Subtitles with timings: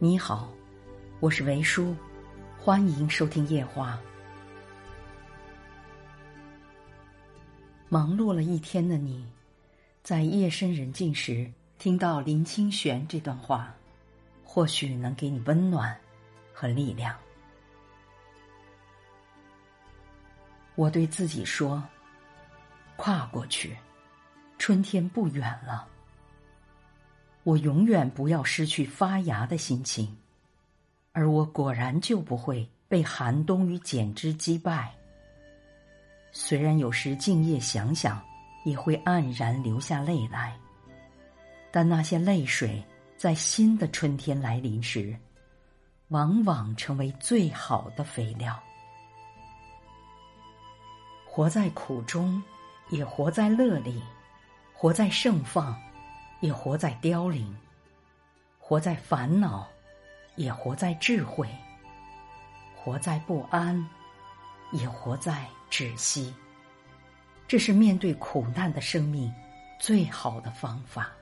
[0.00, 0.52] 你好，
[1.20, 1.94] 我是维叔，
[2.58, 3.96] 欢迎收听夜话。
[7.88, 9.24] 忙碌了一天的你，
[10.02, 11.48] 在夜深人静时
[11.78, 13.72] 听到林清玄这段话，
[14.42, 15.96] 或许能给你温暖
[16.52, 17.16] 和力量。
[20.74, 21.80] 我对自己说
[22.96, 23.76] ：“跨过去，
[24.58, 25.88] 春天不远了。”
[27.44, 30.16] 我永远不要失去发芽的心情，
[31.12, 34.92] 而我果然就不会被寒冬与剪枝击败。
[36.32, 38.20] 虽然有时静夜想想，
[38.64, 40.58] 也会黯然流下泪来，
[41.70, 42.82] 但那些泪水
[43.16, 45.14] 在新的春天来临时，
[46.08, 48.58] 往往成为最好的肥料。
[51.26, 52.42] 活在苦中，
[52.88, 54.00] 也活在乐里；
[54.72, 55.78] 活在盛放。
[56.44, 57.56] 也活在凋零，
[58.58, 59.66] 活在烦恼，
[60.36, 61.46] 也活在智慧；
[62.76, 63.82] 活在不安，
[64.70, 66.34] 也活在窒息。
[67.48, 69.32] 这是面对苦难的生命
[69.80, 71.12] 最好的方法。